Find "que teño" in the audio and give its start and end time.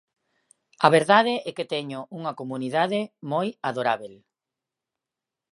1.57-1.99